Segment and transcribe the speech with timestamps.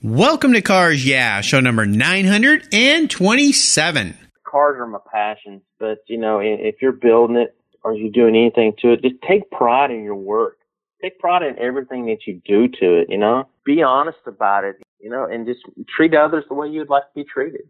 [0.00, 4.16] Welcome to Cars Yeah, show number 927.
[4.44, 8.74] Cars are my passion, but you know, if you're building it or you're doing anything
[8.78, 10.58] to it, just take pride in your work.
[11.02, 13.48] Take pride in everything that you do to it, you know?
[13.64, 17.10] Be honest about it, you know, and just treat others the way you'd like to
[17.16, 17.62] be treated.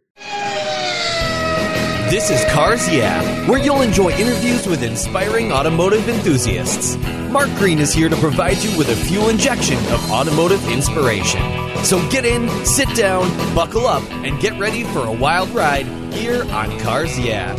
[2.10, 6.98] This is Cars Yeah, where you'll enjoy interviews with inspiring automotive enthusiasts.
[7.30, 11.40] Mark Green is here to provide you with a fuel injection of automotive inspiration.
[11.84, 16.42] So get in, sit down, buckle up, and get ready for a wild ride here
[16.52, 17.56] on Cars Yeah.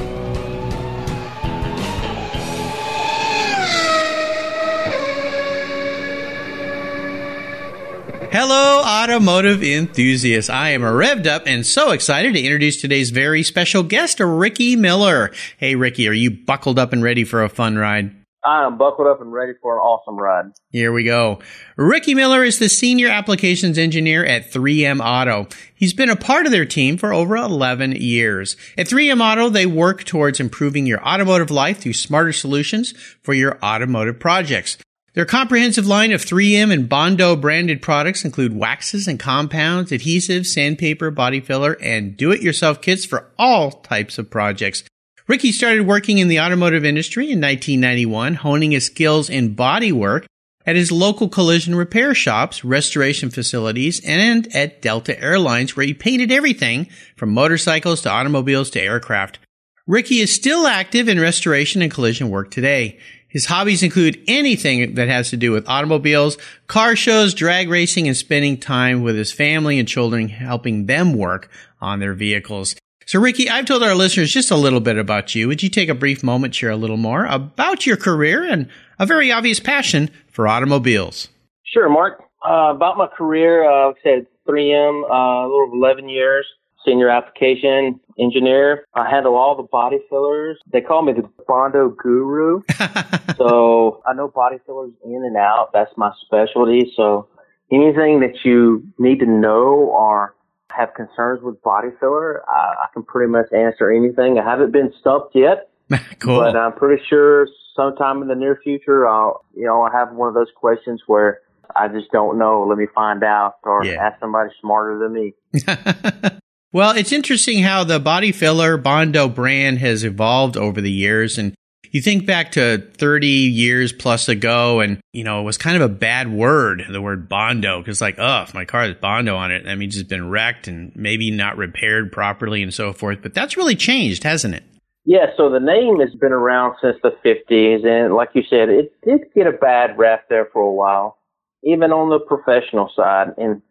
[8.31, 10.51] Hello, automotive enthusiasts.
[10.51, 15.31] I am revved up and so excited to introduce today's very special guest, Ricky Miller.
[15.57, 18.18] Hey, Ricky, are you buckled up and ready for a fun ride?
[18.43, 20.51] I am buckled up and ready for an awesome ride.
[20.69, 21.39] Here we go.
[21.75, 25.47] Ricky Miller is the senior applications engineer at 3M Auto.
[25.75, 28.55] He's been a part of their team for over 11 years.
[28.77, 33.59] At 3M Auto, they work towards improving your automotive life through smarter solutions for your
[33.61, 34.77] automotive projects.
[35.15, 41.11] Their comprehensive line of 3M and Bondo branded products include waxes and compounds, adhesives, sandpaper,
[41.11, 44.83] body filler, and do-it-yourself kits for all types of projects.
[45.29, 50.25] Ricky started working in the automotive industry in 1991, honing his skills in body work
[50.65, 56.31] at his local collision repair shops, restoration facilities, and at Delta Airlines, where he painted
[56.31, 59.37] everything from motorcycles to automobiles to aircraft.
[59.85, 62.97] Ricky is still active in restoration and collision work today.
[63.27, 68.17] His hobbies include anything that has to do with automobiles, car shows, drag racing, and
[68.17, 72.75] spending time with his family and children, helping them work on their vehicles.
[73.09, 75.47] So, Ricky, I've told our listeners just a little bit about you.
[75.47, 79.07] Would you take a brief moment, share a little more about your career and a
[79.07, 81.27] very obvious passion for automobiles?
[81.63, 82.21] Sure, Mark.
[82.47, 86.45] Uh, about my career, uh, I said 3M, uh, a little over 11 years
[86.85, 88.85] senior application engineer.
[88.93, 90.59] I handle all the body fillers.
[90.71, 92.61] They call me the Bondo guru.
[93.37, 95.71] so I know body fillers in and out.
[95.73, 96.93] That's my specialty.
[96.95, 97.27] So
[97.71, 100.35] anything that you need to know or
[100.75, 104.39] have concerns with body filler, I, I can pretty much answer anything.
[104.39, 105.69] I haven't been stumped yet.
[106.19, 106.37] cool.
[106.39, 110.27] But I'm pretty sure sometime in the near future, I'll, you know, I'll have one
[110.27, 111.39] of those questions where
[111.75, 112.65] I just don't know.
[112.67, 113.93] Let me find out or Yeah.
[114.05, 115.33] ask somebody smarter than me.
[116.71, 121.37] well, it's interesting how the body filler Bondo brand has evolved over the years.
[121.37, 121.55] And
[121.91, 125.81] you think back to 30 years plus ago, and, you know, it was kind of
[125.81, 129.51] a bad word, the word Bondo, because, like, oh, if my car has Bondo on
[129.51, 133.19] it, that means it's been wrecked and maybe not repaired properly and so forth.
[133.21, 134.63] But that's really changed, hasn't it?
[135.05, 138.93] Yeah, so the name has been around since the 50s, and like you said, it
[139.03, 141.17] did get a bad rap there for a while,
[141.63, 143.29] even on the professional side.
[143.37, 143.63] And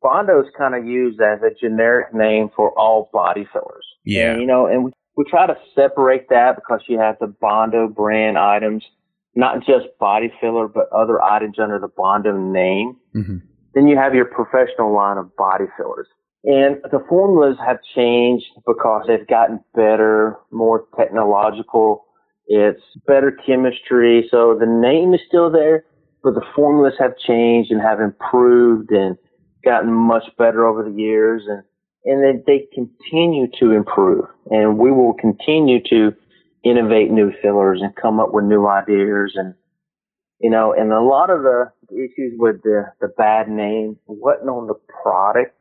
[0.00, 3.84] Bondo is kind of used as a generic name for all body fillers.
[4.04, 4.32] Yeah.
[4.32, 7.88] And, you know, and we, we try to separate that because you have the Bondo
[7.88, 8.84] brand items,
[9.34, 12.96] not just body filler, but other items under the Bondo name.
[13.14, 13.36] Mm-hmm.
[13.74, 16.06] Then you have your professional line of body fillers.
[16.44, 22.04] And the formulas have changed because they've gotten better, more technological.
[22.46, 24.28] It's better chemistry.
[24.30, 25.84] So the name is still there,
[26.22, 29.16] but the formulas have changed and have improved and
[29.64, 31.42] gotten much better over the years.
[31.48, 31.64] And,
[32.06, 34.24] and they, they continue to improve.
[34.50, 36.12] And we will continue to
[36.64, 39.54] innovate new fillers and come up with new ideas and
[40.40, 44.66] you know, and a lot of the issues with the, the bad name wasn't on
[44.66, 45.54] the product.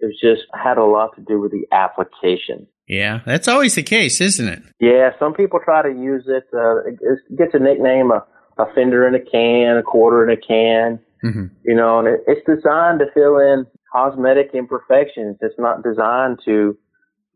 [0.00, 2.66] It was just had a lot to do with the application.
[2.86, 4.62] Yeah, that's always the case, isn't it?
[4.80, 6.44] Yeah, some people try to use it.
[6.54, 8.24] Uh, it it gets a nickname, a,
[8.58, 11.00] a fender in a can, a quarter in a can.
[11.24, 11.46] Mm-hmm.
[11.64, 15.36] You know, and it, it's designed to fill in cosmetic imperfections.
[15.40, 16.76] It's not designed to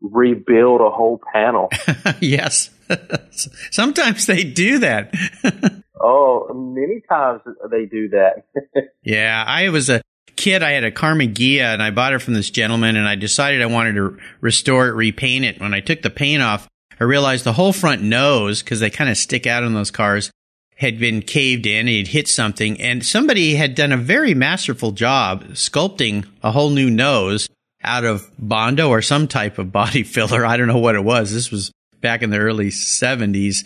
[0.01, 1.69] rebuild a whole panel.
[2.19, 2.69] yes.
[3.71, 5.13] Sometimes they do that.
[6.01, 7.41] oh, many times
[7.71, 8.45] they do that.
[9.03, 10.01] yeah, I was a
[10.35, 10.63] kid.
[10.63, 13.61] I had a Karmann Ghia and I bought it from this gentleman and I decided
[13.61, 15.59] I wanted to restore it, repaint it.
[15.59, 16.67] When I took the paint off,
[16.99, 20.31] I realized the whole front nose, because they kind of stick out on those cars,
[20.75, 21.87] had been caved in.
[21.87, 26.89] Had hit something and somebody had done a very masterful job sculpting a whole new
[26.89, 27.49] nose
[27.83, 30.45] out of Bondo or some type of body filler.
[30.45, 31.33] I don't know what it was.
[31.33, 31.71] This was
[32.01, 33.65] back in the early 70s.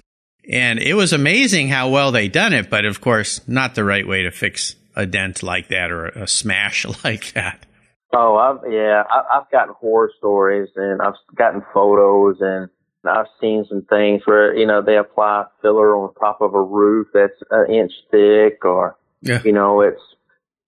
[0.49, 4.07] And it was amazing how well they done it, but of course, not the right
[4.07, 7.65] way to fix a dent like that or a smash like that.
[8.13, 12.69] Oh, I've, yeah, I, I've gotten horror stories and I've gotten photos and
[13.09, 17.07] I've seen some things where, you know, they apply filler on top of a roof
[17.13, 19.41] that's an inch thick or, Yeah.
[19.43, 20.01] you know, it's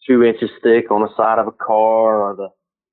[0.08, 2.50] two inches thick on the side of a car or the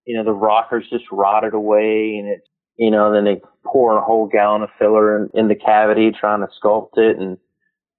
[0.08, 2.46] you know, the rockers just rotted away and it's,
[2.78, 6.40] you know, then they pour a whole gallon of filler in, in the cavity trying
[6.40, 7.38] to sculpt it and,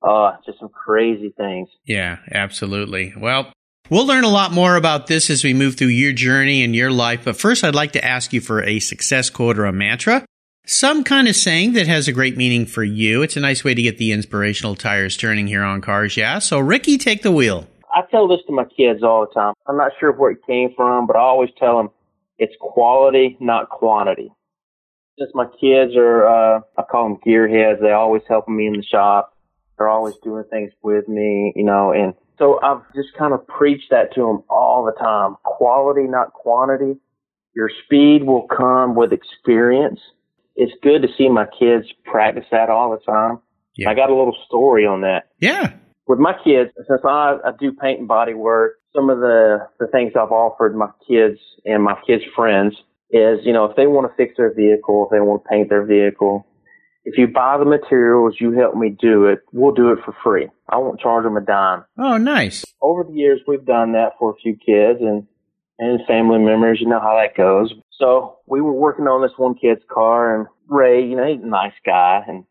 [0.01, 1.67] uh, just some crazy things.
[1.85, 3.13] Yeah, absolutely.
[3.17, 3.51] Well,
[3.89, 6.91] we'll learn a lot more about this as we move through your journey and your
[6.91, 7.25] life.
[7.25, 10.23] But first, I'd like to ask you for a success quote or a mantra.
[10.69, 13.21] Some kind of saying that has a great meaning for you.
[13.21, 16.17] It's a nice way to get the inspirational tires turning here on cars.
[16.17, 16.39] Yeah.
[16.39, 17.65] So, Ricky, take the wheel.
[17.95, 19.53] I tell this to my kids all the time.
[19.65, 21.89] I'm not sure where it came from, but I always tell them
[22.37, 24.29] it's quality, not quantity.
[25.17, 28.83] Since my kids are, uh, I call them gearheads, they always helping me in the
[28.83, 29.37] shop.
[29.77, 33.89] They're always doing things with me, you know, and so I've just kind of preached
[33.91, 35.37] that to them all the time.
[35.45, 36.99] Quality, not quantity.
[37.55, 40.01] Your speed will come with experience.
[40.57, 43.39] It's good to see my kids practice that all the time.
[43.75, 43.91] Yeah.
[43.91, 45.29] I got a little story on that.
[45.39, 45.73] Yeah.
[46.07, 49.87] With my kids, since I, I do paint and body work, some of the, the
[49.87, 52.73] things I've offered my kids and my kids' friends
[53.11, 55.69] is, you know, if they want to fix their vehicle, if they want to paint
[55.69, 56.47] their vehicle,
[57.03, 60.49] if you buy the materials, you help me do it, we'll do it for free.
[60.67, 61.85] I won't charge them a dime.
[61.97, 62.65] Oh, nice.
[62.81, 65.27] Over the years, we've done that for a few kids and,
[65.77, 66.79] and family members.
[66.81, 67.73] You know how that goes.
[67.99, 71.47] So we were working on this one kid's car and Ray, you know, he's a
[71.47, 72.21] nice guy.
[72.27, 72.45] And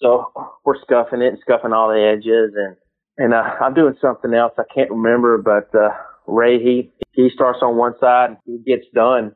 [0.00, 0.32] so
[0.64, 2.76] we're scuffing it and scuffing all the edges and,
[3.18, 4.52] and, uh, I'm doing something else.
[4.58, 5.90] I can't remember, but, uh,
[6.26, 9.34] Ray, he, he starts on one side and he gets done.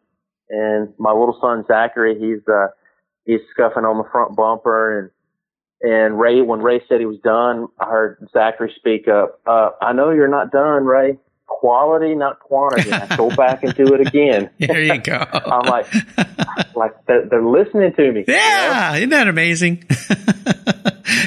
[0.48, 2.68] And my little son, Zachary, he's, uh,
[3.24, 5.10] he's scuffing on the front bumper and,
[5.80, 9.40] and Ray, when Ray said he was done, I heard Zachary speak up.
[9.46, 11.18] Uh, I know you're not done, Ray.
[11.48, 12.92] Quality, not quantity.
[12.92, 14.50] I go back and do it again.
[14.58, 15.16] There you go.
[15.16, 15.86] I'm like,
[16.76, 18.24] like they're, they're, listening to me.
[18.28, 18.96] Yeah, you know?
[18.98, 19.84] isn't that amazing?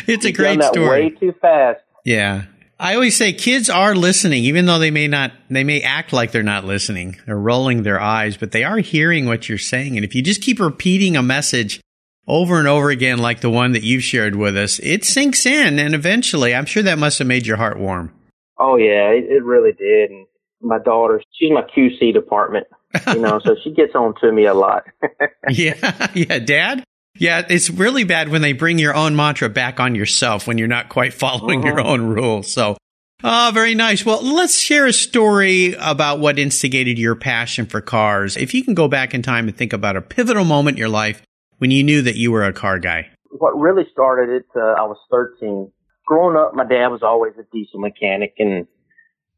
[0.07, 1.05] it's a great story.
[1.05, 1.81] Way too fast.
[2.05, 2.43] Yeah,
[2.81, 6.31] I always say kids are listening, even though they may not, they may act like
[6.31, 7.15] they're not listening.
[7.27, 9.97] They're rolling their eyes, but they are hearing what you're saying.
[9.97, 11.79] And if you just keep repeating a message
[12.27, 15.77] over and over again, like the one that you've shared with us, it sinks in.
[15.77, 18.13] And eventually, I'm sure that must have made your heart warm.
[18.61, 20.11] Oh, yeah, it, it really did.
[20.11, 20.27] And
[20.61, 22.67] my daughter, she's my QC department,
[23.07, 24.83] you know, so she gets on to me a lot.
[25.49, 26.07] yeah.
[26.13, 26.39] Yeah.
[26.39, 26.83] Dad?
[27.17, 27.45] Yeah.
[27.49, 30.89] It's really bad when they bring your own mantra back on yourself when you're not
[30.89, 31.89] quite following your uh-huh.
[31.89, 32.51] own rules.
[32.51, 32.77] So,
[33.23, 34.03] Oh, very nice.
[34.03, 38.35] Well, let's share a story about what instigated your passion for cars.
[38.35, 40.89] If you can go back in time and think about a pivotal moment in your
[40.89, 41.21] life
[41.59, 43.07] when you knew that you were a car guy?
[43.29, 45.71] What really started it, uh, I was 13.
[46.11, 48.67] Growing up, my dad was always a diesel mechanic and,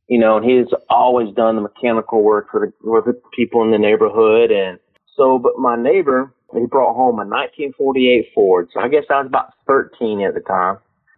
[0.10, 3.78] you know, he's always done the mechanical work for the, for the people in the
[3.78, 4.50] neighborhood.
[4.50, 4.80] And
[5.16, 8.70] so, but my neighbor, he brought home a 1948 Ford.
[8.74, 10.78] So I guess I was about 13 at the time.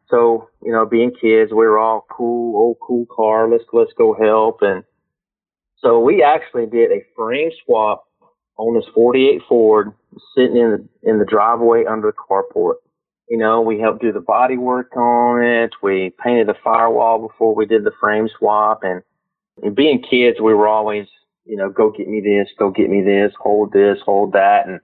[0.09, 3.49] So, you know, being kids, we were all cool, old cool car.
[3.49, 4.57] Let's, let's go help.
[4.59, 4.83] And
[5.77, 8.03] so we actually did a frame swap
[8.57, 9.93] on this 48 Ford
[10.35, 12.75] sitting in the, in the driveway under the carport.
[13.29, 15.71] You know, we helped do the body work on it.
[15.81, 18.81] We painted the firewall before we did the frame swap.
[18.83, 19.01] And,
[19.63, 21.07] and being kids, we were always,
[21.45, 24.67] you know, go get me this, go get me this, hold this, hold that.
[24.67, 24.79] And,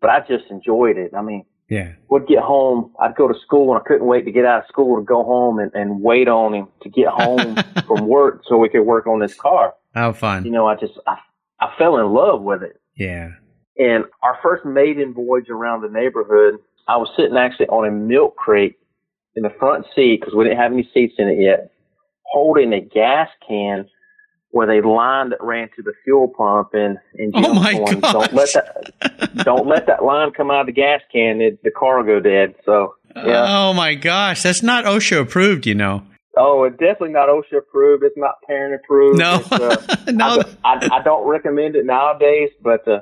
[0.00, 1.12] but I just enjoyed it.
[1.14, 1.92] I mean, yeah.
[2.08, 2.92] Would get home.
[2.98, 5.22] I'd go to school and I couldn't wait to get out of school to go
[5.22, 7.56] home and, and wait on him to get home
[7.86, 9.74] from work so we could work on this car.
[9.94, 10.44] How fun.
[10.44, 11.18] You know, I just, I,
[11.60, 12.80] I fell in love with it.
[12.96, 13.32] Yeah.
[13.76, 16.56] And our first maiden voyage around the neighborhood,
[16.88, 18.76] I was sitting actually on a milk crate
[19.36, 21.70] in the front seat because we didn't have any seats in it yet,
[22.24, 23.86] holding a gas can
[24.52, 28.32] with a line that ran to the fuel pump and and oh my going, don't
[28.32, 31.98] let that don't let that line come out of the gas can it, the car
[31.98, 32.54] will go dead.
[32.64, 33.44] So yeah.
[33.46, 36.02] oh my gosh that's not OSHA approved you know.
[36.36, 39.18] Oh it's definitely not OSHA approved it's not parent approved.
[39.18, 39.42] No.
[39.50, 39.76] Uh,
[40.12, 40.42] no.
[40.64, 43.00] I, I, I, don't recommend it nowadays but uh,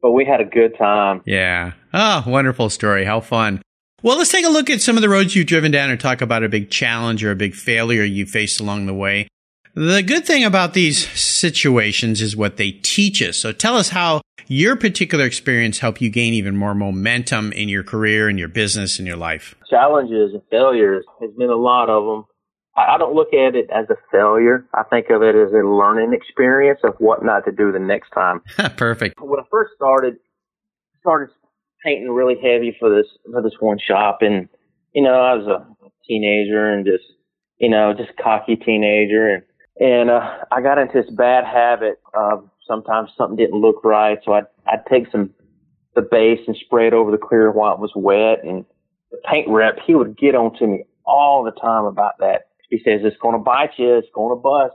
[0.00, 1.22] but we had a good time.
[1.26, 1.72] Yeah.
[1.92, 3.04] Oh, wonderful story.
[3.04, 3.62] How fun.
[4.02, 6.20] Well, let's take a look at some of the roads you've driven down and talk
[6.20, 9.26] about a big challenge or a big failure you faced along the way.
[9.74, 13.38] The good thing about these situations is what they teach us.
[13.38, 17.82] So tell us how your particular experience helped you gain even more momentum in your
[17.82, 19.54] career and your business and your life.
[19.68, 22.24] Challenges and failures there's been a lot of them.
[22.86, 24.66] I don't look at it as a failure.
[24.74, 28.10] I think of it as a learning experience of what not to do the next
[28.10, 28.40] time.
[28.76, 29.20] Perfect.
[29.20, 30.16] When I first started,
[31.00, 31.32] started
[31.84, 34.48] painting really heavy for this for this one shop, and
[34.92, 37.04] you know I was a teenager and just
[37.58, 39.42] you know just cocky teenager, and
[39.80, 44.32] and uh, I got into this bad habit of sometimes something didn't look right, so
[44.32, 45.30] I'd I'd take some
[45.94, 48.64] the base and spray it over the clear while it was wet, and
[49.10, 52.78] the paint rep he would get on to me all the time about that he
[52.78, 54.74] says it's going to bite you, it's going to bust.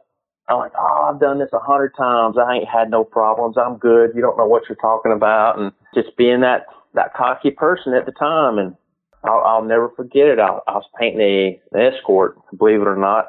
[0.50, 2.36] I'm like, oh, I've done this a hundred times.
[2.38, 3.56] I ain't had no problems.
[3.58, 4.12] I'm good.
[4.14, 5.58] You don't know what you're talking about.
[5.58, 8.58] And just being that, that cocky person at the time.
[8.58, 8.76] And
[9.24, 10.40] I'll, I'll never forget it.
[10.40, 13.28] I, I was painting a, an escort, believe it or not.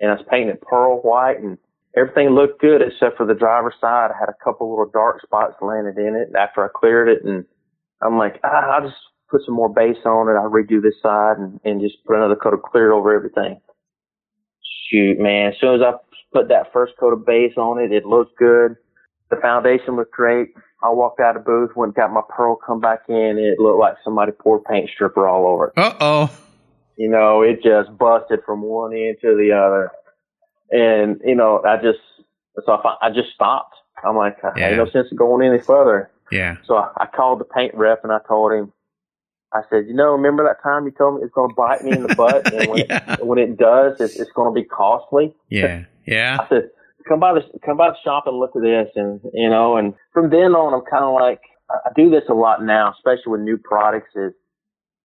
[0.00, 1.58] And I was painting it pearl white and
[1.94, 4.10] everything looked good except for the driver's side.
[4.10, 7.22] I had a couple little dark spots landed in it after I cleared it.
[7.22, 7.44] And
[8.02, 8.96] I'm like, ah, I'll just
[9.30, 10.38] put some more base on it.
[10.40, 13.60] I'll redo this side and, and just put another coat of clear over everything.
[14.90, 15.52] Shoot, man.
[15.52, 15.92] As soon as I
[16.32, 18.76] put that first coat of base on it, it looked good.
[19.30, 20.48] The foundation looked great.
[20.82, 23.38] I walked out of the booth, went got my pearl, come back in.
[23.38, 25.72] It looked like somebody poured paint stripper all over it.
[25.76, 26.40] Uh oh.
[26.96, 29.90] You know, it just busted from one end to the other.
[30.70, 31.98] And, you know, I just,
[32.64, 33.74] so I, I just stopped.
[34.04, 34.68] I'm like, yeah.
[34.68, 36.10] ain't no sense of going any further.
[36.32, 36.56] Yeah.
[36.66, 38.72] So I, I called the paint rep and I told him,
[39.52, 41.92] I said, you know, remember that time you told me it's going to bite me
[41.92, 43.14] in the butt, and when, yeah.
[43.14, 45.34] it, when it does, it's, it's going to be costly.
[45.48, 46.38] Yeah, yeah.
[46.40, 46.70] I said,
[47.08, 49.94] come by the come by the shop and look at this, and you know, and
[50.12, 53.40] from then on, I'm kind of like, I do this a lot now, especially with
[53.40, 54.10] new products.
[54.14, 54.32] Is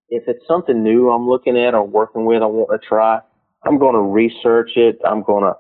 [0.10, 3.20] if it's something new I'm looking at or working with, I want to try,
[3.66, 5.00] I'm going to research it.
[5.04, 5.54] I'm going to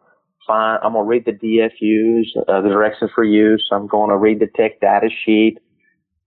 [0.45, 3.67] find, I'm going to read the DFUs, uh, the directions for use.
[3.71, 5.57] I'm going to read the tech data sheet.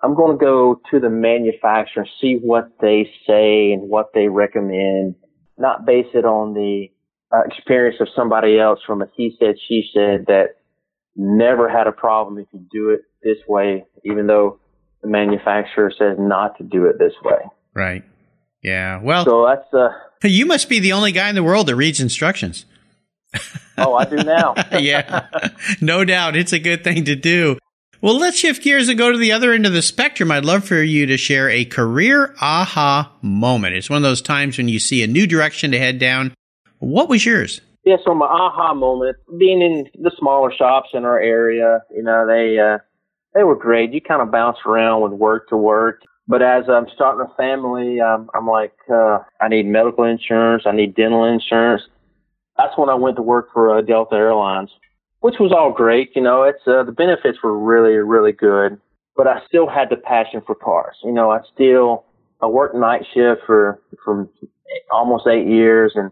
[0.02, 4.28] I'm going to go to the manufacturer and see what they say and what they
[4.28, 5.16] recommend,
[5.56, 6.88] not base it on the
[7.32, 10.56] uh, experience of somebody else from a he said, she said that
[11.16, 14.60] never had a problem if you do it this way, even though
[15.02, 17.40] the manufacturer says not to do it this way.
[17.74, 18.04] Right.
[18.62, 19.00] Yeah.
[19.02, 19.90] Well, so that's, uh,
[20.22, 22.66] you must be the only guy in the world that reads instructions.
[23.76, 24.54] oh, I do now.
[24.78, 25.26] yeah.
[25.80, 26.36] No doubt.
[26.36, 27.58] It's a good thing to do.
[28.00, 30.30] Well, let's shift gears and go to the other end of the spectrum.
[30.30, 33.74] I'd love for you to share a career aha moment.
[33.74, 36.32] It's one of those times when you see a new direction to head down.
[36.78, 37.60] What was yours?
[37.84, 42.24] Yeah, so my aha moment, being in the smaller shops in our area, you know,
[42.24, 42.78] they uh,
[43.34, 43.92] they were great.
[43.92, 46.02] You kind of bounce around with work to work.
[46.28, 50.72] But as I'm starting a family, um, I'm like, uh, I need medical insurance, I
[50.72, 51.82] need dental insurance.
[52.56, 54.70] That's when I went to work for uh, Delta Airlines
[55.20, 56.10] which was all great.
[56.14, 58.80] You know, it's uh, the benefits were really, really good,
[59.16, 60.96] but I still had the passion for cars.
[61.02, 62.04] You know, I still
[62.40, 64.28] I worked night shift for for
[64.90, 66.10] almost eight years, and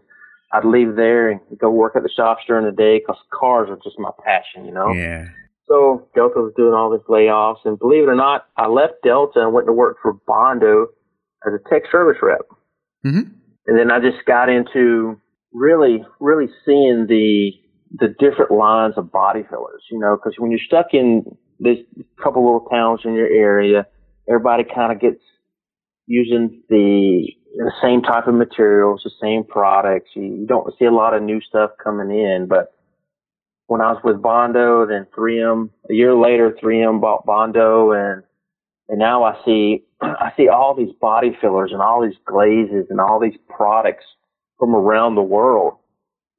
[0.51, 3.79] I'd leave there and go work at the shops during the day because cars are
[3.83, 4.65] just my passion.
[4.65, 4.91] You know.
[4.91, 5.27] Yeah.
[5.67, 9.41] So Delta was doing all these layoffs, and believe it or not, I left Delta
[9.41, 10.87] and went to work for Bondo
[11.45, 12.39] as a tech service rep.
[13.05, 13.33] Mm-hmm.
[13.67, 15.19] And then I just got into
[15.51, 17.51] really, really seeing the
[17.93, 21.23] the different lines of body fillers, you know, because when you're stuck in
[21.59, 21.77] this
[22.21, 23.87] couple little towns in your area,
[24.27, 25.21] everybody kind of gets
[26.05, 30.11] using the the same type of materials, the same products.
[30.13, 32.73] You, you don't see a lot of new stuff coming in, but
[33.67, 38.23] when I was with Bondo, then 3M, a year later, 3M bought Bondo and,
[38.89, 42.99] and now I see, I see all these body fillers and all these glazes and
[42.99, 44.05] all these products
[44.59, 45.77] from around the world.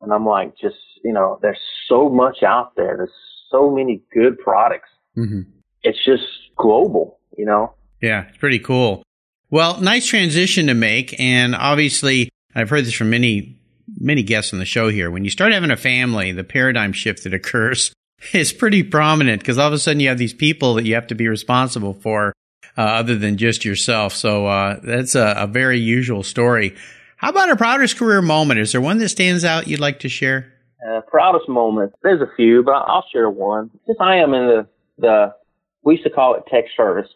[0.00, 2.96] And I'm like, just, you know, there's so much out there.
[2.96, 3.10] There's
[3.50, 4.88] so many good products.
[5.16, 5.42] Mm-hmm.
[5.82, 6.24] It's just
[6.56, 7.74] global, you know?
[8.00, 9.02] Yeah, it's pretty cool.
[9.50, 11.18] Well, nice transition to make.
[11.18, 13.58] And obviously, I've heard this from many,
[13.98, 15.10] many guests on the show here.
[15.10, 17.92] When you start having a family, the paradigm shift that occurs
[18.32, 21.06] is pretty prominent because all of a sudden you have these people that you have
[21.08, 22.32] to be responsible for
[22.76, 24.14] uh, other than just yourself.
[24.14, 26.76] So uh, that's a, a very usual story.
[27.18, 28.60] How about a proudest career moment?
[28.60, 30.52] Is there one that stands out you'd like to share?
[30.88, 31.92] Uh, proudest moment.
[32.04, 33.70] There's a few, but I'll share one.
[33.86, 35.34] Since I am in the, the,
[35.82, 37.08] we used to call it tech service.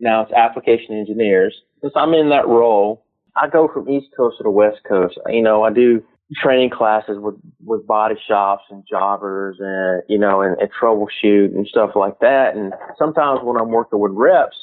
[0.00, 1.54] Now it's application engineers.
[1.82, 3.04] Since I'm in that role,
[3.36, 5.18] I go from East Coast to the West Coast.
[5.28, 6.02] You know, I do
[6.42, 11.66] training classes with, with body shops and jobbers and, you know, and, and troubleshoot and
[11.66, 12.56] stuff like that.
[12.56, 14.56] And sometimes when I'm working with reps,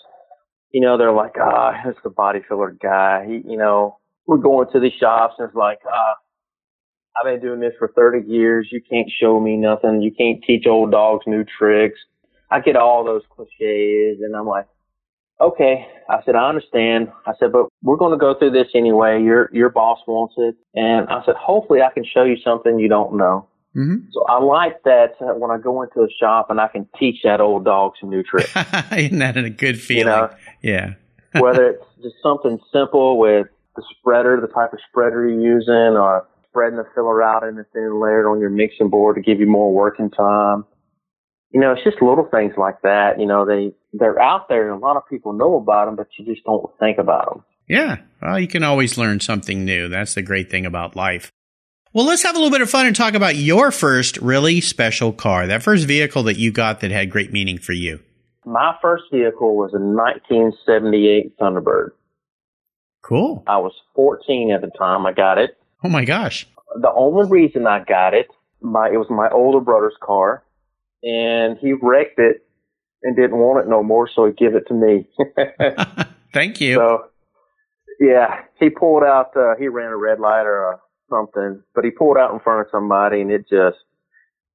[0.71, 3.27] you know, they're like, ah, oh, it's the body filler guy.
[3.27, 6.13] He, you know, we're going to the shops and it's like, uh,
[7.17, 8.69] I've been doing this for 30 years.
[8.71, 10.01] You can't show me nothing.
[10.01, 11.99] You can't teach old dogs new tricks.
[12.49, 14.67] I get all those cliches and I'm like,
[15.39, 15.87] okay.
[16.09, 17.11] I said, I understand.
[17.25, 19.21] I said, but we're going to go through this anyway.
[19.21, 20.55] Your, your boss wants it.
[20.73, 23.47] And I said, hopefully I can show you something you don't know.
[23.75, 24.07] Mm-hmm.
[24.11, 27.21] So I like that uh, when I go into a shop and I can teach
[27.23, 28.51] that old dog some new tricks.
[28.97, 29.99] Isn't that a good feeling?
[29.99, 30.29] You know,
[30.61, 30.93] yeah.
[31.39, 36.27] whether it's just something simple with the spreader, the type of spreader you're using, or
[36.49, 39.47] spreading the filler out in a thin layer on your mixing board to give you
[39.47, 40.65] more working time.
[41.51, 43.19] You know, it's just little things like that.
[43.19, 46.07] You know, they, they're out there and a lot of people know about them, but
[46.17, 47.43] you just don't think about them.
[47.67, 47.97] Yeah.
[48.21, 49.89] Well, you can always learn something new.
[49.89, 51.31] That's the great thing about life.
[51.93, 55.11] Well, let's have a little bit of fun and talk about your first really special
[55.11, 57.99] car, that first vehicle that you got that had great meaning for you.
[58.45, 61.89] My first vehicle was a 1978 Thunderbird.
[63.01, 63.43] Cool.
[63.47, 65.57] I was 14 at the time I got it.
[65.83, 66.47] Oh my gosh.
[66.79, 68.27] The only reason I got it,
[68.61, 70.43] my it was my older brother's car,
[71.03, 72.45] and he wrecked it
[73.03, 75.09] and didn't want it no more, so he gave it to me.
[76.33, 76.75] Thank you.
[76.75, 77.05] So,
[77.99, 79.35] yeah, he pulled out.
[79.35, 80.77] Uh, he ran a red light or uh,
[81.09, 83.77] something, but he pulled out in front of somebody, and it just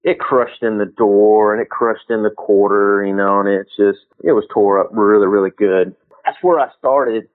[0.07, 3.67] it crushed in the door and it crushed in the quarter, you know, and it
[3.77, 5.95] just it was tore up really, really good.
[6.25, 7.29] That's where I started.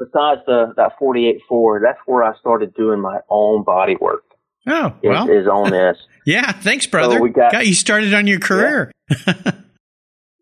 [0.00, 4.24] Besides the that 48 Ford, that's where I started doing my own body work.
[4.66, 5.28] Oh, well.
[5.30, 5.96] is on this.
[6.26, 7.16] yeah, thanks, brother.
[7.16, 8.90] So we got- got you started on your career.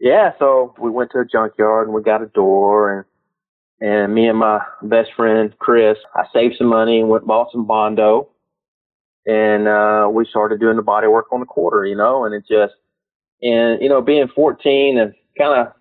[0.01, 3.05] Yeah, so we went to a junkyard and we got a door and
[3.81, 7.67] and me and my best friend Chris, I saved some money and went bought some
[7.67, 8.29] Bondo
[9.27, 12.45] and uh we started doing the body work on the quarter, you know, and it
[12.49, 12.75] just
[13.43, 15.75] and you know, being fourteen and kinda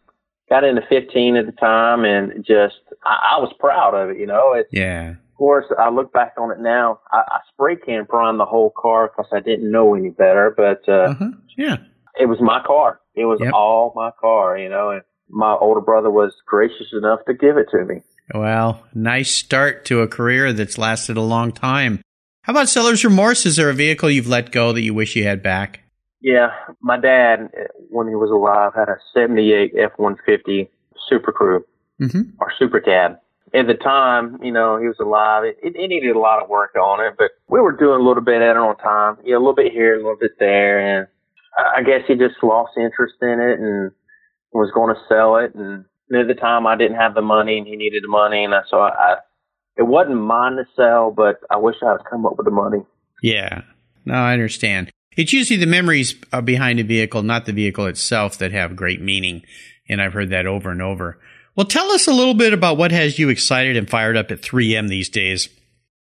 [0.50, 4.26] got into fifteen at the time and just I, I was proud of it, you
[4.28, 4.54] know.
[4.54, 5.12] It yeah.
[5.12, 7.00] of course, I look back on it now.
[7.12, 10.82] I, I spray can prime the whole car because I didn't know any better, but
[10.88, 11.32] uh, Uh-huh.
[11.58, 11.78] Yeah.
[12.20, 13.00] it was my car.
[13.16, 13.54] It was Yep.
[13.54, 14.92] all my car, you know.
[14.92, 18.02] And my older brother was gracious enough to give it to me.
[18.34, 22.02] Well, nice start to a career that's lasted a long time.
[22.44, 23.46] How about seller's remorse?
[23.46, 25.82] Is there a vehicle you've let go that you wish you had back?
[26.22, 26.50] Yeah,
[26.82, 27.50] my dad,
[27.90, 30.70] when he was alive, had a '78 F-150
[31.10, 31.64] Super Crew
[32.02, 32.22] Mm-hmm.
[32.40, 33.18] or Super Cab.
[33.56, 35.46] At the time, you know, he was alive.
[35.46, 38.04] It, it, it needed a lot of work on it, but we were doing a
[38.04, 39.18] little bit at it on time.
[39.24, 41.08] You know, a little bit here, a little bit there, and
[41.58, 43.92] I I guess he just lost interest in it and
[44.52, 45.56] was going to sell it.
[45.56, 48.54] And at the time, I didn't have the money, and he needed the money, and
[48.54, 49.16] I, so I, I
[49.78, 52.86] it wasn't mine to sell, but I wish I had come up with the money.
[53.24, 53.62] Yeah.
[54.06, 54.92] No, I understand.
[55.18, 59.02] It's usually the memories uh, behind a vehicle, not the vehicle itself, that have great
[59.02, 59.42] meaning.
[59.90, 61.20] And I've heard that over and over.
[61.56, 64.42] Well, tell us a little bit about what has you excited and fired up at
[64.42, 65.50] 3M these days.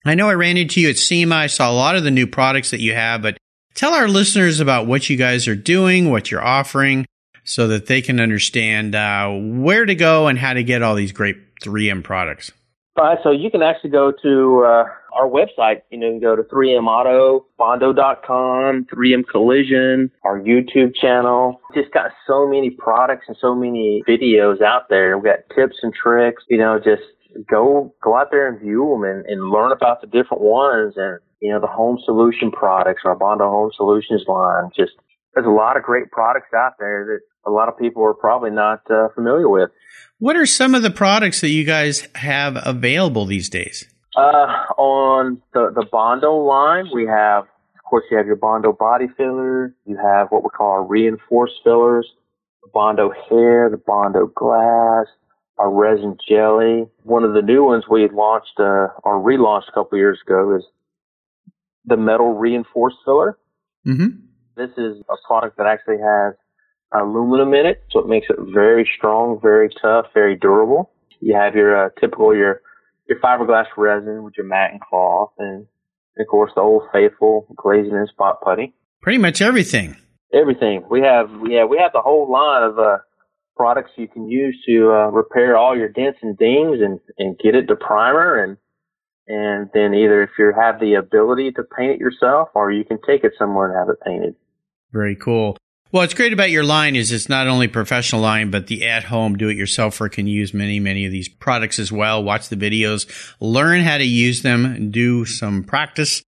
[0.04, 1.34] I know I ran into you at SEMA.
[1.34, 3.38] I saw a lot of the new products that you have, but
[3.74, 7.06] tell our listeners about what you guys are doing, what you're offering,
[7.44, 11.12] so that they can understand uh, where to go and how to get all these
[11.12, 12.52] great 3M products.
[13.00, 14.84] Right, so you can actually go to uh,
[15.16, 15.80] our website.
[15.90, 21.62] You know, you can go to 3M Auto, Bondo.com, 3M Collision, our YouTube channel.
[21.74, 25.16] Just got so many products and so many videos out there.
[25.16, 26.42] We've got tips and tricks.
[26.50, 27.00] You know, just
[27.50, 31.20] go go out there and view them and, and learn about the different ones and
[31.40, 34.68] you know the home solution products, our Bondo Home Solutions line.
[34.76, 34.92] Just
[35.34, 38.50] there's a lot of great products out there that a lot of people are probably
[38.50, 39.70] not uh, familiar with.
[40.18, 43.86] What are some of the products that you guys have available these days?
[44.16, 49.06] Uh, on the, the Bondo line, we have, of course, you have your Bondo body
[49.16, 49.74] filler.
[49.86, 52.06] You have what we call our reinforced fillers,
[52.62, 55.06] the Bondo hair, the Bondo glass,
[55.58, 56.86] our resin jelly.
[57.04, 60.64] One of the new ones we launched, uh, or relaunched a couple years ago is
[61.86, 63.38] the metal reinforced filler.
[63.86, 64.26] Mm-hmm.
[64.56, 66.34] This is a product that actually has
[66.92, 70.90] aluminum in it, so it makes it very strong, very tough, very durable.
[71.20, 72.62] You have your uh, typical your
[73.08, 75.66] your fiberglass resin with your mat and cloth, and,
[76.18, 78.74] of course the old faithful glazing and spot putty.
[79.02, 79.96] Pretty much everything.
[80.32, 82.98] Everything we have, yeah, we have the whole line of uh,
[83.56, 87.54] products you can use to uh, repair all your dents and dings and and get
[87.54, 88.56] it to primer and
[89.26, 92.98] and then either if you have the ability to paint it yourself or you can
[93.06, 94.34] take it somewhere and have it painted.
[94.92, 95.56] Very cool.
[95.92, 99.36] Well, what's great about your line is it's not only professional line, but the at-home
[99.36, 102.22] do-it-yourselfer can use many, many of these products as well.
[102.22, 103.06] Watch the videos,
[103.40, 106.22] learn how to use them, do some practice.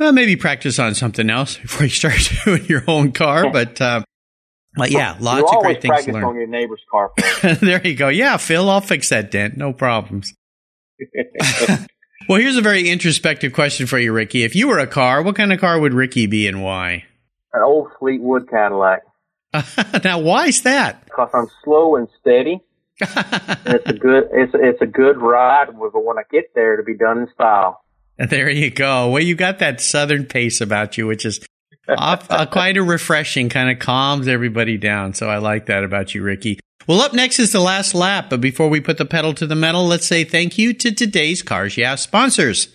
[0.00, 3.52] Uh, maybe practice on something else before you start doing your own car.
[3.52, 4.02] But, uh,
[4.74, 6.24] but yeah, lots of great things to learn.
[6.24, 7.12] on your neighbor's car.
[7.60, 8.08] there you go.
[8.08, 9.56] Yeah, Phil, I'll fix that dent.
[9.56, 10.34] No problems.
[12.28, 14.44] Well, here's a very introspective question for you, Ricky.
[14.44, 17.04] If you were a car, what kind of car would Ricky be and why?
[17.52, 19.02] An old Fleetwood Cadillac.
[20.04, 21.04] now, why is that?
[21.04, 22.60] Because I'm slow and steady.
[23.64, 26.82] And it's a good it's it's a good ride but when I get there to
[26.82, 27.82] be done in style.
[28.18, 29.10] there you go.
[29.10, 31.40] Well, you got that southern pace about you, which is
[31.88, 35.14] off, uh, quite a refreshing, kind of calms everybody down.
[35.14, 36.60] So I like that about you, Ricky.
[36.86, 39.54] Well, up next is the last lap, but before we put the pedal to the
[39.54, 42.68] metal, let's say thank you to today's Cars Yeah sponsors.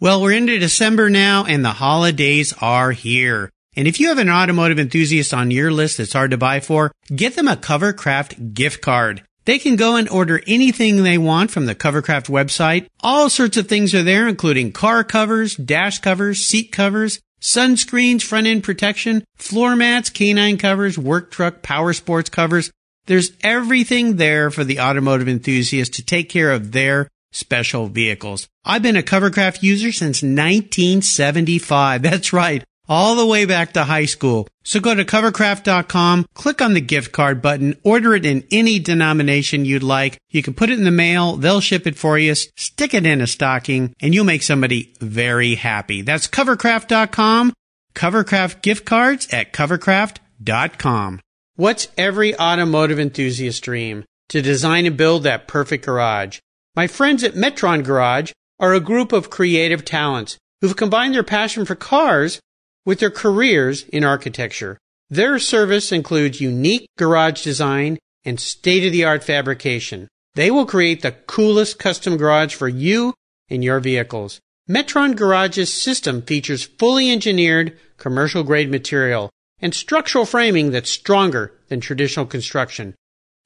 [0.00, 3.50] Well, we're into December now and the holidays are here.
[3.76, 6.92] And if you have an automotive enthusiast on your list that's hard to buy for,
[7.14, 9.22] get them a Covercraft gift card.
[9.46, 12.86] They can go and order anything they want from the Covercraft website.
[13.00, 18.46] All sorts of things are there, including car covers, dash covers, seat covers, sunscreens, front
[18.46, 22.70] end protection, floor mats, canine covers, work truck, power sports covers.
[23.06, 28.48] There's everything there for the automotive enthusiast to take care of their special vehicles.
[28.64, 32.02] I've been a Covercraft user since 1975.
[32.02, 34.46] That's right all the way back to high school.
[34.62, 39.64] So go to covercraft.com, click on the gift card button, order it in any denomination
[39.64, 40.18] you'd like.
[40.30, 43.20] You can put it in the mail, they'll ship it for you, stick it in
[43.20, 46.02] a stocking, and you'll make somebody very happy.
[46.02, 47.52] That's covercraft.com,
[47.94, 51.20] covercraft gift cards at covercraft.com.
[51.56, 54.04] What's every automotive enthusiast dream?
[54.30, 56.40] To design and build that perfect garage.
[56.74, 61.64] My friends at Metron Garage are a group of creative talents who've combined their passion
[61.64, 62.40] for cars
[62.84, 64.78] with their careers in architecture.
[65.10, 70.08] Their service includes unique garage design and state of the art fabrication.
[70.34, 73.14] They will create the coolest custom garage for you
[73.48, 74.40] and your vehicles.
[74.68, 81.80] Metron Garage's system features fully engineered commercial grade material and structural framing that's stronger than
[81.80, 82.94] traditional construction.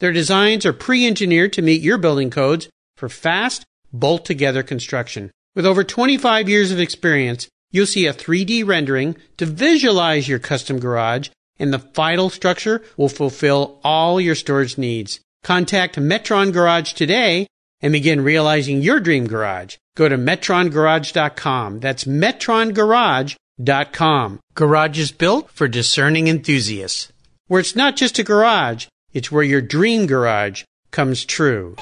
[0.00, 5.30] Their designs are pre-engineered to meet your building codes for fast, bolt together construction.
[5.56, 10.78] With over 25 years of experience, You'll see a 3D rendering to visualize your custom
[10.78, 11.28] garage,
[11.58, 15.20] and the final structure will fulfill all your storage needs.
[15.42, 17.46] Contact Metron Garage today
[17.80, 19.76] and begin realizing your dream garage.
[19.96, 21.80] Go to metrongarage.com.
[21.80, 24.40] That's metrongarage.com.
[24.54, 27.12] Garage is built for discerning enthusiasts.
[27.46, 31.76] Where it's not just a garage, it's where your dream garage comes true.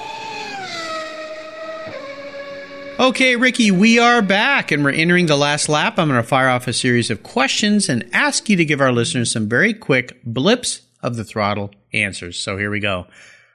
[2.99, 5.99] Okay, Ricky, we are back and we're entering the last lap.
[5.99, 8.91] I'm going to fire off a series of questions and ask you to give our
[8.91, 12.39] listeners some very quick blips of the throttle answers.
[12.39, 13.05] So here we go.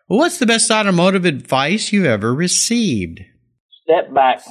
[0.06, 3.18] What's the best automotive advice you've ever received?
[3.82, 4.44] Step back,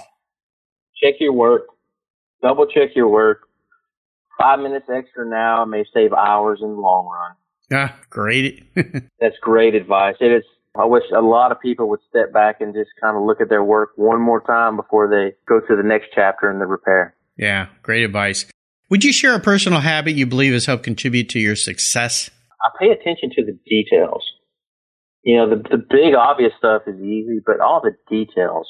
[1.01, 1.67] check your work,
[2.41, 3.43] double check your work.
[4.37, 7.35] Five minutes extra now may save hours in the long run.
[7.71, 8.65] Ah, great.
[9.21, 10.15] That's great advice.
[10.19, 10.43] It is
[10.77, 13.49] I wish a lot of people would step back and just kind of look at
[13.49, 17.13] their work one more time before they go to the next chapter in the repair.
[17.37, 18.45] Yeah, great advice.
[18.89, 22.29] Would you share a personal habit you believe has helped contribute to your success?
[22.61, 24.23] I pay attention to the details.
[25.23, 28.67] You know, the the big obvious stuff is easy, but all the details.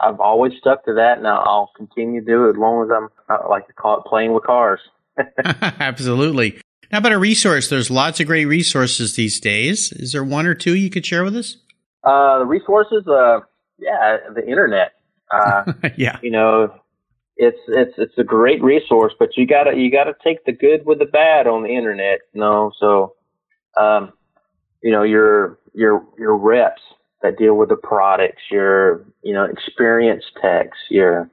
[0.00, 3.08] I've always stuck to that, and I'll continue to do it as long as I'm,
[3.28, 4.80] I like to call it playing with cars.
[5.44, 6.60] Absolutely.
[6.90, 7.68] How about a resource?
[7.68, 9.92] There's lots of great resources these days.
[9.92, 11.56] Is there one or two you could share with us?
[12.02, 13.40] Uh, the resources, uh,
[13.78, 14.92] yeah, the internet.
[15.30, 16.18] Uh, yeah.
[16.22, 16.74] You know,
[17.36, 20.98] it's it's it's a great resource, but you gotta you gotta take the good with
[20.98, 22.20] the bad on the internet.
[22.32, 23.14] You know, so
[23.76, 24.12] um,
[24.82, 26.82] you know your your your reps
[27.22, 31.30] that deal with the products, your you know experienced techs, your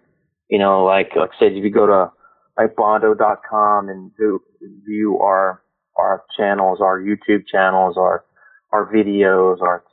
[0.50, 2.12] you know like like I said, if you go to
[2.58, 4.42] like Bondo.com and do,
[4.86, 5.62] view our
[5.98, 8.26] our channels, our YouTube channels, our
[8.72, 9.84] our videos, our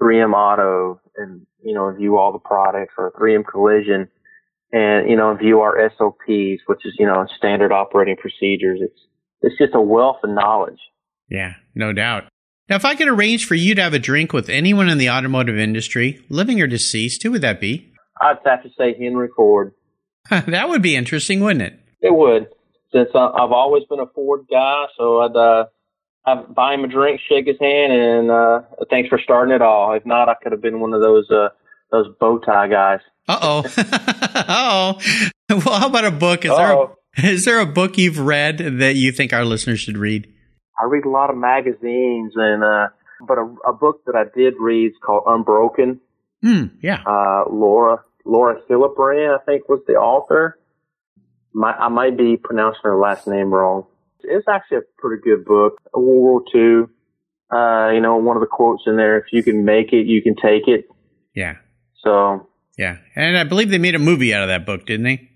[0.00, 4.08] 3M Auto, and you know view all the products, or 3M Collision,
[4.72, 8.80] and you know view our SOPs, which is you know standard operating procedures.
[8.82, 9.00] It's
[9.42, 10.80] it's just a wealth of knowledge.
[11.28, 12.24] Yeah, no doubt.
[12.68, 15.10] Now, if I could arrange for you to have a drink with anyone in the
[15.10, 17.92] automotive industry, living or deceased, who would that be?
[18.20, 19.72] I'd have to say Henry Ford.
[20.30, 21.80] that would be interesting, wouldn't it?
[22.00, 22.48] It would
[22.92, 25.64] since I've always been a Ford guy, so I'd uh,
[26.24, 29.92] I'd buy him a drink, shake his hand, and uh, thanks for starting it all.
[29.94, 31.48] If not, I could have been one of those uh,
[31.90, 33.00] those bow tie guys.
[33.28, 33.64] Uh oh.
[34.48, 35.00] oh.
[35.48, 36.44] Well, how about a book?
[36.44, 36.86] Is there a,
[37.18, 40.32] is there a book you've read that you think our listeners should read?
[40.78, 42.88] I read a lot of magazines, and uh,
[43.26, 46.00] but a, a book that I did read is called Unbroken.
[46.42, 46.64] Hmm.
[46.82, 47.02] Yeah.
[47.06, 50.58] Uh, Laura Laura Philippran, I think, was the author
[51.56, 53.86] my, I might be pronouncing her last name wrong.
[54.20, 55.80] It's actually a pretty good book.
[55.94, 56.84] World War II.
[57.50, 60.22] Uh, you know, one of the quotes in there: "If you can make it, you
[60.22, 60.86] can take it."
[61.34, 61.56] Yeah.
[62.02, 62.48] So.
[62.76, 65.30] Yeah, and I believe they made a movie out of that book, didn't they?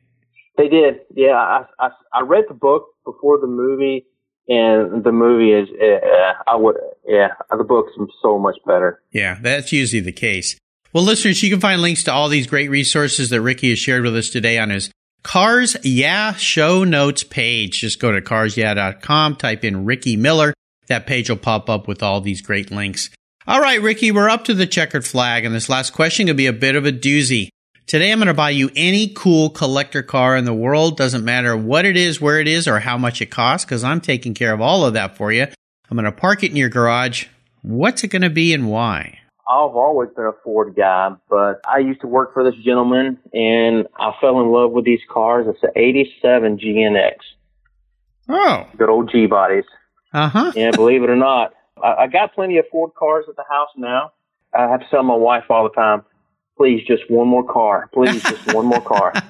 [0.58, 1.00] They did.
[1.14, 4.06] Yeah, I I, I read the book before the movie,
[4.46, 9.00] and the movie is uh, I would yeah the book's so much better.
[9.10, 10.58] Yeah, that's usually the case.
[10.92, 14.02] Well, listeners, you can find links to all these great resources that Ricky has shared
[14.02, 14.90] with us today on his
[15.22, 17.80] Cars Yeah show notes page.
[17.80, 20.54] Just go to carsyeah.com, type in Ricky Miller.
[20.86, 23.10] That page will pop up with all these great links.
[23.46, 26.46] All right, Ricky, we're up to the checkered flag, and this last question could be
[26.46, 27.48] a bit of a doozy.
[27.86, 30.96] Today, I'm going to buy you any cool collector car in the world.
[30.96, 34.00] Doesn't matter what it is, where it is, or how much it costs, because I'm
[34.00, 35.42] taking care of all of that for you.
[35.42, 37.26] I'm going to park it in your garage.
[37.62, 39.19] What's it going to be and why?
[39.50, 43.88] I've always been a Ford guy, but I used to work for this gentleman and
[43.98, 45.46] I fell in love with these cars.
[45.48, 47.14] It's an 87 GNX.
[48.28, 48.66] Oh.
[48.76, 49.64] Good old G bodies.
[50.12, 50.52] Uh huh.
[50.56, 53.70] And believe it or not, I, I got plenty of Ford cars at the house
[53.76, 54.12] now.
[54.54, 56.04] I have to tell my wife all the time,
[56.56, 57.88] please just one more car.
[57.92, 59.12] Please just one more car.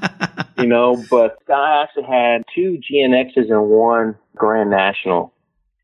[0.58, 5.32] You know, but I actually had two GNXs and one Grand National.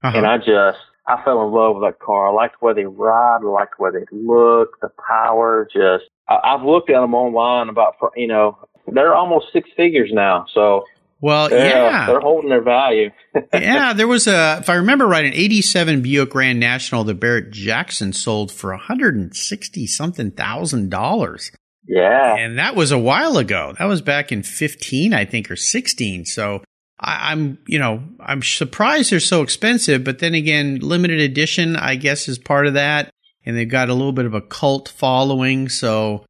[0.03, 0.19] Uh-huh.
[0.19, 2.29] And I just, I fell in love with that car.
[2.29, 3.39] I liked the way they ride.
[3.43, 5.69] I liked the way they look, the power.
[5.73, 8.59] Just, I, I've looked at them online about, you know,
[8.93, 10.47] they're almost six figures now.
[10.53, 10.85] So,
[11.21, 12.07] well, yeah, uh, yeah.
[12.07, 13.11] they're holding their value.
[13.53, 17.53] yeah, there was a, if I remember right, an 87 Buick Grand National that Barrett
[17.53, 21.53] Jackson sold for a 160 something thousand dollars.
[21.89, 22.37] Yeah.
[22.37, 23.75] And that was a while ago.
[23.79, 26.25] That was back in 15, I think, or 16.
[26.25, 26.65] So
[26.99, 30.05] I, I'm, you know, I'm surprised they're so expensive.
[30.05, 33.11] But then again, limited edition, I guess, is part of that.
[33.45, 35.69] And they've got a little bit of a cult following.
[35.69, 36.25] So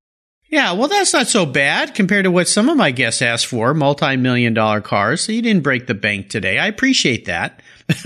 [0.48, 3.74] yeah, well, that's not so bad compared to what some of my guests asked for
[3.74, 5.22] multi million dollar cars.
[5.22, 6.58] So you didn't break the bank today.
[6.58, 7.60] I appreciate that.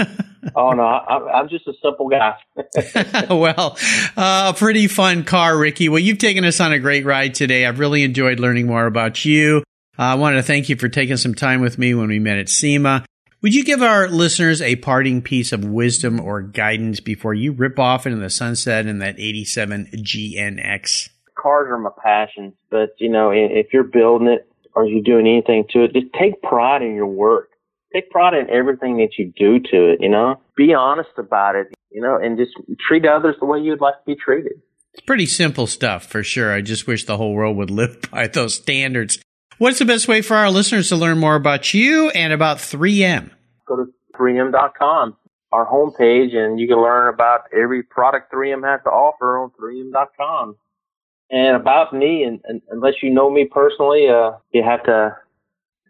[0.57, 2.35] oh, no, I, I'm just a simple guy.
[3.31, 3.77] well,
[4.17, 5.89] a uh, pretty fun car, Ricky.
[5.89, 7.67] Well, you've taken us on a great ride today.
[7.67, 9.63] I've really enjoyed learning more about you.
[10.01, 12.39] Uh, I wanted to thank you for taking some time with me when we met
[12.39, 13.05] at SEMA.
[13.43, 17.79] Would you give our listeners a parting piece of wisdom or guidance before you rip
[17.79, 21.11] off into the sunset in that 87 GNX?
[21.35, 25.65] Cars are my passion, but you know, if you're building it or you're doing anything
[25.75, 27.51] to it, just take pride in your work.
[27.93, 30.41] Take pride in everything that you do to it, you know?
[30.57, 32.53] Be honest about it, you know, and just
[32.89, 34.63] treat others the way you'd like to be treated.
[34.95, 36.55] It's pretty simple stuff for sure.
[36.55, 39.19] I just wish the whole world would live by those standards.
[39.61, 43.29] What's the best way for our listeners to learn more about you and about 3M?
[43.69, 45.19] Go to 3M.com,
[45.53, 50.57] our homepage, and you can learn about every product 3M has to offer on 3M.com.
[51.31, 55.15] And about me, and, and unless you know me personally, uh, you have to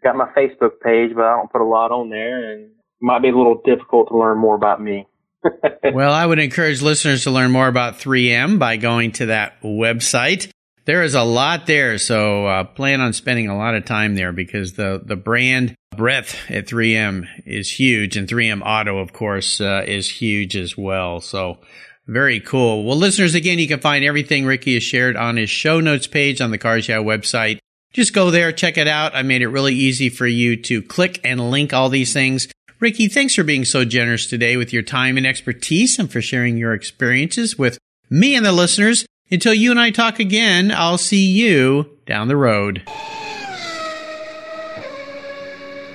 [0.03, 3.21] got my Facebook page, but I don't put a lot on there, and it might
[3.21, 5.07] be a little difficult to learn more about me.
[5.93, 10.51] well, I would encourage listeners to learn more about 3M by going to that website.
[10.85, 14.31] There is a lot there, so uh, plan on spending a lot of time there
[14.31, 19.83] because the the brand breadth at 3M is huge, and 3M Auto, of course, uh,
[19.85, 21.21] is huge as well.
[21.21, 21.59] So.
[22.07, 22.83] Very cool.
[22.83, 26.41] Well, listeners, again, you can find everything Ricky has shared on his show notes page
[26.41, 27.59] on the Cars Yeah website.
[27.93, 29.15] Just go there, check it out.
[29.15, 32.47] I made it really easy for you to click and link all these things.
[32.79, 36.57] Ricky, thanks for being so generous today with your time and expertise and for sharing
[36.57, 37.77] your experiences with
[38.09, 39.05] me and the listeners.
[39.33, 42.83] Until you and I talk again, I'll see you down the road.